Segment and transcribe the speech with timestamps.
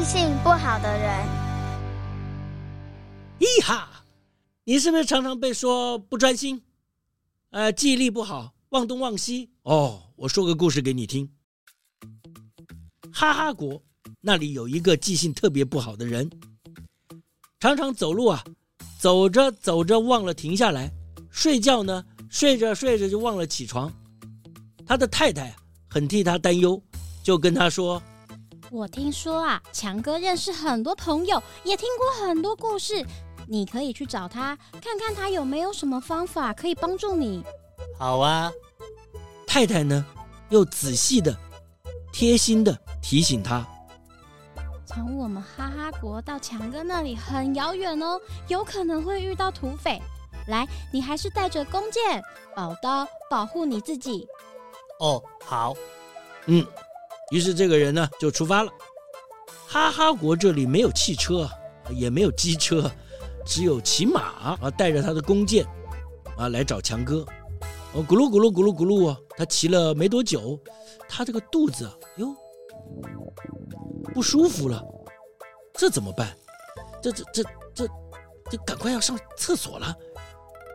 [0.00, 1.26] 记性不好的人，
[3.38, 4.02] 咦哈！
[4.64, 6.62] 你是不是常常被说不专心？
[7.50, 9.50] 呃，记忆力不好，忘东忘西？
[9.64, 11.28] 哦，我说个故事给你听。
[13.12, 13.82] 哈哈国
[14.22, 16.30] 那里有一个记性特别不好的人，
[17.58, 18.42] 常常走路啊。
[18.98, 20.90] 走着走着忘了停下来，
[21.30, 23.92] 睡觉呢，睡着睡着就忘了起床。
[24.86, 25.54] 他的太太
[25.90, 26.82] 很替他担忧，
[27.22, 28.02] 就跟他说
[28.72, 33.04] ：“我听说啊，强哥认识很多朋友，也听过很多故事，
[33.48, 37.44] 你可以去找他，看看他有没有什么方法可以帮助你。”
[37.98, 38.50] 好啊，
[39.44, 40.04] 太太呢，
[40.50, 41.36] 又仔细的、
[42.12, 43.66] 贴心的提醒他。
[44.86, 50.00] 从我们哈哈国到强哥那里很遥远哦，有可能会遇到土匪。
[50.46, 52.22] 来，你还是带着弓箭、
[52.54, 54.26] 宝刀保护你自己。
[55.00, 55.74] 哦，好。
[56.46, 56.64] 嗯，
[57.30, 58.72] 于是这个人呢就出发了。
[59.66, 61.48] 哈哈国这里没有汽车，
[61.90, 62.90] 也没有机车，
[63.46, 64.20] 只有骑马
[64.60, 65.64] 啊，带着他的弓箭
[66.36, 67.24] 啊来找强哥。
[67.92, 70.58] 哦，咕噜咕噜咕噜咕噜，他骑了没多久，
[71.08, 72.34] 他这个肚子哟。
[74.12, 74.84] 不舒服了，
[75.74, 76.36] 这怎么办？
[77.00, 77.42] 这这这
[77.74, 77.86] 这
[78.50, 79.94] 这，赶快要上厕所了。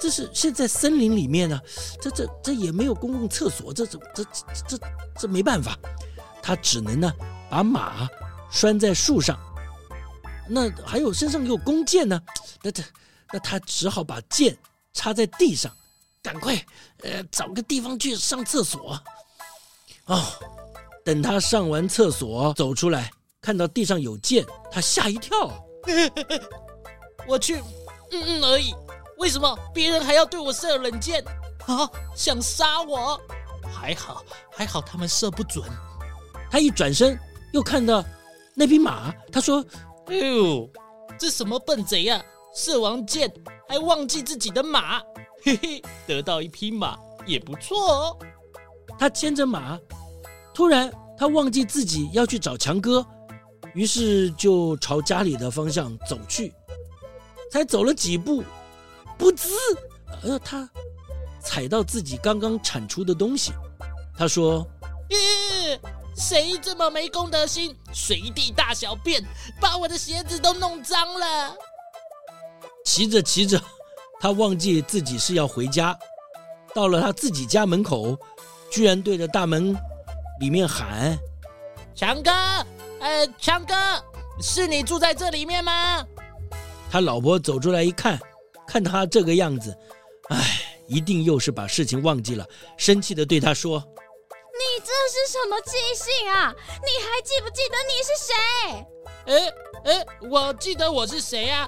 [0.00, 1.60] 这是现在森林里面呢，
[2.00, 4.78] 这这这也没有公共厕所，这这这这这
[5.20, 5.76] 这没办法，
[6.44, 7.10] 他只能呢
[7.48, 8.06] 把马
[8.50, 9.38] 拴在树上。
[10.46, 12.20] 那还有身上有弓箭呢，
[12.62, 12.82] 那他
[13.32, 14.54] 那他只好把箭
[14.92, 15.72] 插在地上，
[16.22, 16.54] 赶快
[17.02, 19.00] 呃找个地方去上厕所。
[20.04, 20.22] 哦，
[21.02, 23.10] 等他上完厕所走出来。
[23.40, 25.50] 看到地上有箭，他吓一跳。
[27.26, 27.56] 我去，
[28.10, 28.74] 嗯嗯而已。
[29.18, 31.24] 为什么别人还要对我射冷箭？
[31.66, 33.18] 啊，想杀我？
[33.70, 35.66] 还好，还好他们射不准。
[36.54, 37.18] 他一转身，
[37.50, 38.04] 又看到
[38.54, 39.12] 那匹马。
[39.32, 39.58] 他说
[40.06, 40.70] ：“哎呦，
[41.18, 42.24] 这什么笨贼呀、啊？
[42.54, 43.28] 射王箭
[43.68, 45.00] 还忘记自己的马。
[45.42, 46.96] 嘿嘿，得到一匹马
[47.26, 48.18] 也不错哦。”
[48.96, 49.76] 他牵着马，
[50.54, 53.04] 突然他忘记自己要去找强哥。
[53.74, 56.54] 于是就朝家里的方向走去，
[57.50, 58.44] 才走了几步，
[59.18, 59.50] 噗呲，
[60.22, 60.70] 呃，他
[61.42, 63.52] 踩到自己刚刚铲出的东西。
[64.16, 64.64] 他说
[65.10, 65.18] ：“耶，
[66.16, 69.22] 谁这么没公德心，随地大小便，
[69.60, 71.56] 把我的鞋子都弄脏了？
[72.84, 73.60] 骑着骑着，
[74.20, 75.98] 他忘记自己是要回家，
[76.74, 78.16] 到了他自己家门口，
[78.70, 79.76] 居然对着大门
[80.40, 81.18] 里面喊
[81.94, 82.30] ：“强哥，
[83.00, 83.74] 呃，强哥，
[84.40, 86.06] 是你住在这里面吗？”
[86.90, 88.20] 他老婆走出来一看，
[88.68, 89.76] 看他这个样子，
[90.28, 92.46] 哎，一定又是把事情忘记了，
[92.76, 93.82] 生气的对他说。
[94.84, 96.54] 你这是什么记性啊？
[96.82, 98.34] 你还记不记得你是谁？
[99.24, 99.32] 哎
[99.90, 101.66] 哎，我记得我是谁啊？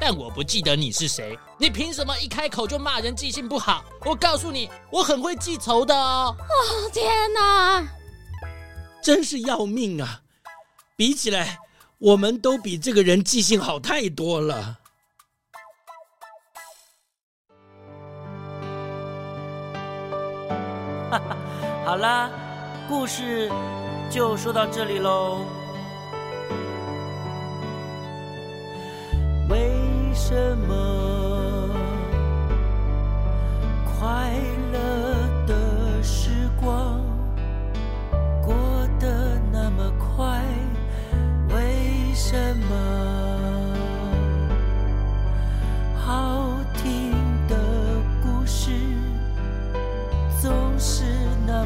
[0.00, 1.38] 但我不记得你是谁。
[1.60, 3.84] 你凭什么一开口就骂人记性不好？
[4.04, 6.34] 我告诉你，我很会记仇的哦。
[6.36, 7.86] 哦，天哪，
[9.00, 10.22] 真是要命啊！
[10.96, 11.60] 比起来，
[11.98, 14.80] 我们都比这个人记性好太多了。
[21.10, 21.36] 哈 哈
[21.84, 22.30] 好啦，
[22.88, 23.50] 故事
[24.10, 25.63] 就说到这里喽。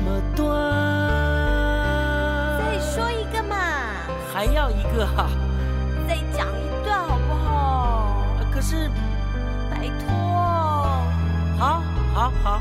[0.01, 0.49] 么短，
[2.59, 3.57] 再说一个嘛，
[4.33, 5.29] 还要一个哈，
[6.07, 8.25] 再讲一段好不好？
[8.51, 8.91] 可是，
[9.71, 10.09] 拜托，
[11.59, 11.83] 好，
[12.15, 12.61] 好，好，